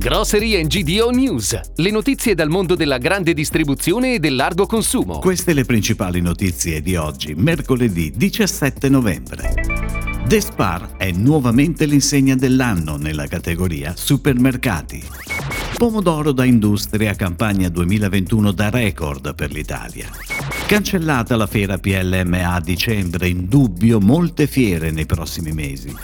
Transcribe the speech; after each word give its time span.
Grocery 0.00 0.66
GDO 0.66 1.10
News, 1.10 1.60
le 1.74 1.90
notizie 1.90 2.34
dal 2.34 2.48
mondo 2.48 2.74
della 2.74 2.96
grande 2.96 3.34
distribuzione 3.34 4.14
e 4.14 4.18
del 4.18 4.34
largo 4.34 4.64
consumo. 4.64 5.18
Queste 5.18 5.52
le 5.52 5.66
principali 5.66 6.22
notizie 6.22 6.80
di 6.80 6.96
oggi, 6.96 7.34
mercoledì 7.34 8.10
17 8.16 8.88
novembre. 8.88 9.52
Despar 10.26 10.96
è 10.96 11.10
nuovamente 11.10 11.84
l'insegna 11.84 12.34
dell'anno 12.34 12.96
nella 12.96 13.26
categoria 13.26 13.92
supermercati. 13.94 15.04
Pomodoro 15.76 16.32
da 16.32 16.46
industria 16.46 17.14
campagna 17.14 17.68
2021 17.68 18.52
da 18.52 18.70
record 18.70 19.34
per 19.34 19.52
l'Italia. 19.52 20.08
Cancellata 20.66 21.36
la 21.36 21.46
fiera 21.46 21.76
PLMA 21.76 22.54
a 22.54 22.60
dicembre, 22.60 23.28
in 23.28 23.48
dubbio 23.50 24.00
molte 24.00 24.46
fiere 24.46 24.90
nei 24.92 25.04
prossimi 25.04 25.52
mesi. 25.52 25.94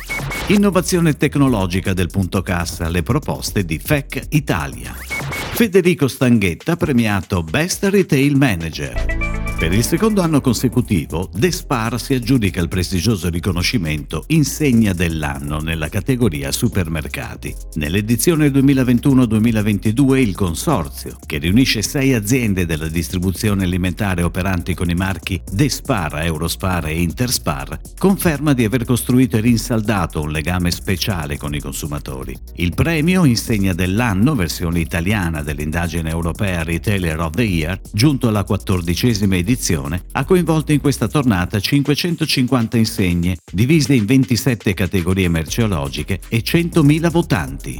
Innovazione 0.48 1.16
tecnologica 1.16 1.92
del 1.92 2.06
punto 2.06 2.40
cassa, 2.40 2.88
le 2.88 3.02
proposte 3.02 3.64
di 3.64 3.80
FEC 3.80 4.26
Italia. 4.28 4.95
Federico 4.95 6.06
Stanghetta 6.06 6.77
premiato 6.77 7.42
Best 7.42 7.82
Retail 7.82 8.36
Manager. 8.36 9.16
Per 9.59 9.73
il 9.73 9.84
secondo 9.84 10.20
anno 10.20 10.42
consecutivo, 10.42 11.30
Despar 11.34 11.98
si 11.98 12.12
aggiudica 12.12 12.60
il 12.60 12.69
prestigioso 12.69 13.30
riconoscimento 13.30 14.24
Insegna 14.27 14.92
dell'anno 14.92 15.60
nella 15.60 15.88
categoria 15.88 16.52
supermercati. 16.52 17.55
Nell'edizione 17.77 18.48
2021-2022 18.48 20.16
il 20.16 20.34
consorzio, 20.34 21.16
che 21.24 21.38
riunisce 21.38 21.80
sei 21.80 22.12
aziende 22.12 22.66
della 22.66 22.88
distribuzione 22.88 23.64
alimentare 23.64 24.23
operanti 24.23 24.74
con 24.74 24.91
i 24.91 24.95
marchi 24.95 25.41
Despar, 25.50 26.23
Eurospar 26.23 26.88
e 26.88 27.00
Interspar, 27.00 27.80
conferma 27.97 28.52
di 28.52 28.62
aver 28.62 28.84
costruito 28.84 29.38
e 29.38 29.41
rinsaldato 29.41 30.20
un 30.20 30.33
legame 30.33 30.70
speciale 30.70 31.38
con 31.38 31.55
i 31.55 31.61
consumatori. 31.61 32.36
Il 32.56 32.75
premio 32.75 33.25
Insegna 33.25 33.73
dell'anno, 33.73 34.34
versione 34.34 34.80
italiana 34.80 35.41
dell'indagine 35.41 36.11
europea 36.11 36.62
Retailer 36.62 37.19
of 37.20 37.33
the 37.33 37.42
Year, 37.42 37.80
giunto 37.91 38.28
alla 38.28 38.45
quattordicesima 38.45 39.34
edizione 39.34 39.45
edizione 39.47 40.02
ha 40.12 40.25
coinvolto 40.25 40.72
in 40.72 40.80
questa 40.80 41.06
tornata 41.06 41.61
550 41.61 42.77
insegne, 42.77 43.36
divise 43.50 43.94
in 43.94 44.05
27 44.05 44.75
categorie 44.75 45.28
merceologiche 45.28 46.19
e 46.28 46.42
100.000 46.44 47.11
votanti. 47.11 47.77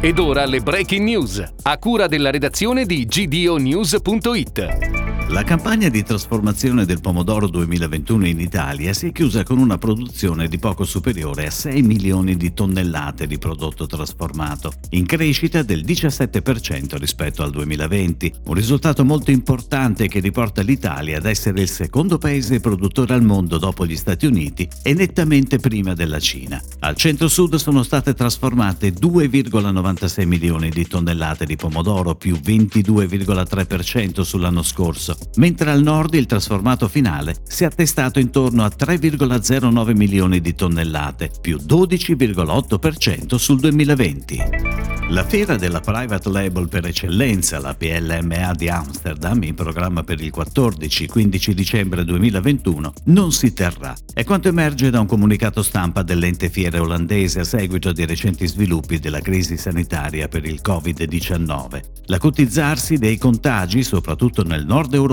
Ed 0.00 0.18
ora 0.18 0.46
le 0.46 0.60
breaking 0.60 1.04
news, 1.04 1.44
a 1.62 1.78
cura 1.78 2.06
della 2.06 2.30
redazione 2.30 2.86
di 2.86 3.04
gdonews.it. 3.04 4.99
La 5.30 5.44
campagna 5.44 5.88
di 5.88 6.02
trasformazione 6.02 6.84
del 6.84 7.00
pomodoro 7.00 7.46
2021 7.46 8.26
in 8.26 8.40
Italia 8.40 8.92
si 8.92 9.06
è 9.06 9.12
chiusa 9.12 9.44
con 9.44 9.58
una 9.58 9.78
produzione 9.78 10.48
di 10.48 10.58
poco 10.58 10.82
superiore 10.82 11.46
a 11.46 11.50
6 11.50 11.82
milioni 11.82 12.36
di 12.36 12.52
tonnellate 12.52 13.28
di 13.28 13.38
prodotto 13.38 13.86
trasformato, 13.86 14.72
in 14.90 15.06
crescita 15.06 15.62
del 15.62 15.84
17% 15.84 16.96
rispetto 16.96 17.44
al 17.44 17.52
2020, 17.52 18.32
un 18.46 18.54
risultato 18.54 19.04
molto 19.04 19.30
importante 19.30 20.08
che 20.08 20.18
riporta 20.18 20.62
l'Italia 20.62 21.18
ad 21.18 21.26
essere 21.26 21.60
il 21.60 21.68
secondo 21.68 22.18
paese 22.18 22.58
produttore 22.58 23.14
al 23.14 23.22
mondo 23.22 23.56
dopo 23.58 23.86
gli 23.86 23.96
Stati 23.96 24.26
Uniti 24.26 24.68
e 24.82 24.94
nettamente 24.94 25.58
prima 25.58 25.94
della 25.94 26.18
Cina. 26.18 26.60
Al 26.80 26.96
centro-sud 26.96 27.54
sono 27.54 27.84
state 27.84 28.14
trasformate 28.14 28.92
2,96 28.92 30.26
milioni 30.26 30.70
di 30.70 30.88
tonnellate 30.88 31.46
di 31.46 31.54
pomodoro, 31.54 32.16
più 32.16 32.34
22,3% 32.34 34.22
sull'anno 34.22 34.64
scorso, 34.64 35.18
mentre 35.36 35.70
al 35.70 35.82
nord 35.82 36.14
il 36.14 36.26
trasformato 36.26 36.88
finale 36.88 37.36
si 37.46 37.64
è 37.64 37.66
attestato 37.66 38.18
intorno 38.18 38.64
a 38.64 38.72
3,09 38.76 39.96
milioni 39.96 40.40
di 40.40 40.54
tonnellate, 40.54 41.30
più 41.40 41.56
12,8% 41.56 43.36
sul 43.36 43.60
2020. 43.60 44.88
La 45.10 45.24
fiera 45.24 45.56
della 45.56 45.80
private 45.80 46.30
label 46.30 46.68
per 46.68 46.86
eccellenza, 46.86 47.58
la 47.58 47.74
PLMA 47.74 48.52
di 48.54 48.68
Amsterdam, 48.68 49.42
in 49.42 49.56
programma 49.56 50.04
per 50.04 50.20
il 50.20 50.32
14-15 50.32 51.50
dicembre 51.50 52.04
2021, 52.04 52.92
non 53.06 53.32
si 53.32 53.52
terrà. 53.52 53.92
È 54.14 54.22
quanto 54.22 54.46
emerge 54.46 54.88
da 54.90 55.00
un 55.00 55.06
comunicato 55.06 55.64
stampa 55.64 56.02
dell'ente 56.02 56.48
fiere 56.48 56.78
olandese 56.78 57.40
a 57.40 57.44
seguito 57.44 57.90
dei 57.92 58.06
recenti 58.06 58.46
sviluppi 58.46 59.00
della 59.00 59.20
crisi 59.20 59.56
sanitaria 59.56 60.28
per 60.28 60.44
il 60.44 60.60
Covid-19. 60.64 61.80
L'acutizzarsi 62.04 62.96
dei 62.96 63.18
contagi, 63.18 63.82
soprattutto 63.82 64.44
nel 64.44 64.64
nord 64.64 64.94
Europa, 64.94 65.08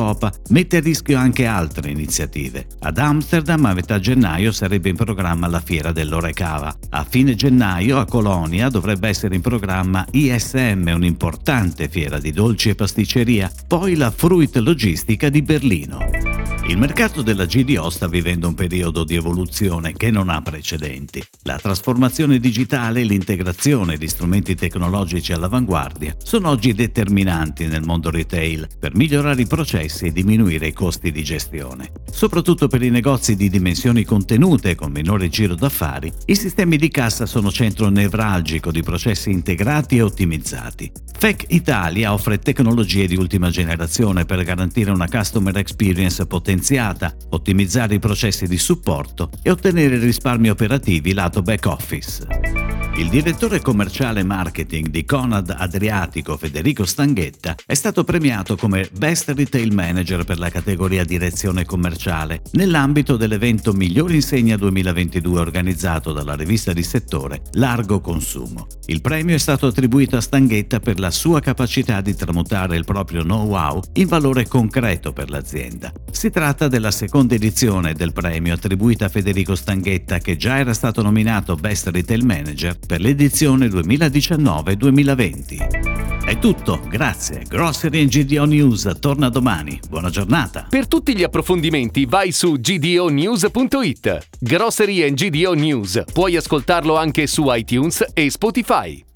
mette 0.50 0.78
a 0.78 0.80
rischio 0.80 1.18
anche 1.18 1.46
altre 1.46 1.90
iniziative. 1.90 2.68
Ad 2.80 2.98
Amsterdam 2.98 3.66
a 3.66 3.74
metà 3.74 4.00
gennaio 4.00 4.52
sarebbe 4.52 4.90
in 4.90 4.96
programma 4.96 5.48
la 5.48 5.60
fiera 5.60 5.92
dell'Orecava. 5.92 6.76
A 6.90 7.04
fine 7.04 7.36
gennaio 7.36 7.98
a 8.00 8.06
Colonia 8.06 8.70
dovrebbe 8.70 9.08
essere 9.08 9.36
in 9.36 9.42
programma 9.42 10.06
ISM, 10.12 10.92
un'importante 10.94 11.90
fiera 11.90 12.20
di 12.20 12.32
dolci 12.32 12.70
e 12.70 12.76
pasticceria, 12.76 13.52
poi 13.68 13.96
la 13.96 14.12
Fruit 14.12 14.56
Logistica 14.58 15.30
di 15.30 15.42
Berlino. 15.42 16.37
Il 16.68 16.78
mercato 16.78 17.22
della 17.22 17.46
GDO 17.46 17.90
sta 17.90 18.10
vivendo 18.10 18.50
un 18.50 18.54
periodo 18.54 19.06
di 19.06 19.16
evoluzione 19.16 19.94
che 19.94 20.12
non 20.12 20.28
ha 20.28 20.42
precedenti. 20.42 21.24
La 21.44 21.58
trasformazione 21.58 22.40
digitale 22.40 23.00
e 23.00 23.04
l'integrazione 23.06 23.96
di 23.96 24.10
strumenti 24.10 24.54
tecnologici 24.54 25.32
all'avanguardia 25.32 26.18
sono 26.22 26.50
oggi 26.50 26.74
determinanti 26.74 27.68
nel 27.68 27.86
mondo 27.86 28.10
retail 28.10 28.68
per 28.78 28.96
migliorare 28.96 29.44
i 29.44 29.48
processi 29.48 30.08
e 30.08 30.12
diminuire 30.12 30.68
i 30.68 30.74
costi 30.74 31.10
di 31.10 31.24
gestione. 31.24 31.90
Soprattutto 32.12 32.68
per 32.68 32.84
i 32.84 32.90
negozi 32.90 33.38
di 33.38 33.50
dimensioni 33.50 34.04
contenute 34.04 34.76
con 34.76 34.92
minore 34.92 35.30
giro 35.30 35.56
d'affari, 35.56 36.12
i 36.26 36.36
sistemi 36.36 36.76
di 36.76 36.90
cassa 36.90 37.26
sono 37.26 37.50
centro 37.50 37.88
nevralgico 37.88 38.72
di 38.72 38.84
processi 38.84 39.32
integrati 39.32 39.96
e 39.96 40.02
ottimizzati. 40.02 40.92
FEC 41.18 41.46
Italia 41.48 42.14
offre 42.14 42.38
tecnologie 42.38 43.08
di 43.08 43.16
ultima 43.16 43.50
generazione 43.50 44.26
per 44.26 44.44
garantire 44.44 44.92
una 44.92 45.08
customer 45.08 45.58
experience 45.58 46.22
potenziata, 46.58 47.14
ottimizzare 47.30 47.96
i 47.96 48.00
processi 48.00 48.48
di 48.48 48.58
supporto 48.58 49.30
e 49.44 49.52
ottenere 49.52 50.00
risparmi 50.00 50.50
operativi 50.50 51.14
lato 51.14 51.42
back 51.44 51.66
office. 51.68 52.77
Il 52.98 53.10
direttore 53.10 53.62
commerciale 53.62 54.24
marketing 54.24 54.88
di 54.88 55.06
Conad 55.06 55.54
Adriatico 55.56 56.36
Federico 56.36 56.84
Stanghetta 56.84 57.54
è 57.68 57.76
stato 57.76 58.04
premiato 58.04 58.56
come 58.56 58.90
Best 58.92 59.30
Retail 59.30 59.72
Manager 59.72 60.24
per 60.24 60.40
la 60.40 60.50
categoria 60.50 61.04
direzione 61.04 61.64
commerciale 61.64 62.42
nell'ambito 62.54 63.16
dell'evento 63.16 63.72
Miglior 63.74 64.12
Insegna 64.12 64.58
2022 64.58 65.40
organizzato 65.40 66.12
dalla 66.12 66.34
rivista 66.34 66.74
di 66.74 66.82
settore 66.82 67.44
Largo 67.52 68.02
Consumo. 68.02 68.66
Il 68.88 69.02
premio 69.02 69.36
è 69.36 69.40
stato 69.40 69.68
attribuito 69.68 70.18
a 70.18 70.22
Stanghetta 70.22 70.80
per 70.80 71.00
la 71.00 71.12
sua 71.12 71.40
capacità 71.40 72.02
di 72.02 72.16
tramutare 72.16 72.78
il 72.78 72.84
proprio 72.84 73.22
know-how 73.22 73.80
in 73.94 74.08
valore 74.08 74.48
concreto 74.48 75.14
per 75.14 75.30
l'azienda. 75.30 75.94
Si 76.10 76.32
tratta 76.32 76.68
della 76.68 76.90
seconda 76.90 77.36
edizione 77.36 77.94
del 77.94 78.12
premio 78.12 78.56
attribuita 78.56 79.06
a 79.06 79.10
Federico 79.10 79.54
Stanghetta 79.54 80.18
che 80.18 80.36
già 80.36 80.58
era 80.58 80.74
stato 80.74 81.04
nominato 81.04 81.54
Best 81.56 81.90
Retail 81.90 82.26
Manager 82.26 82.86
per 82.88 83.02
l'edizione 83.02 83.68
2019-2020. 83.68 86.26
È 86.26 86.40
tutto, 86.40 86.82
grazie. 86.90 87.44
Grocery 87.48 88.02
and 88.02 88.10
GDO 88.10 88.46
News 88.46 88.92
torna 89.00 89.30
domani. 89.30 89.80
Buona 89.88 90.10
giornata. 90.10 90.66
Per 90.68 90.88
tutti 90.88 91.16
gli 91.16 91.22
approfondimenti 91.24 92.06
vai 92.06 92.32
su 92.32 92.54
gdonews.it. 92.54 94.30
Grocery 94.40 95.04
and 95.04 95.16
GDO 95.16 95.54
News. 95.54 96.02
Puoi 96.12 96.36
ascoltarlo 96.36 96.98
anche 96.98 97.28
su 97.28 97.46
iTunes 97.48 98.04
e 98.14 98.32
Spotify. 98.32 99.07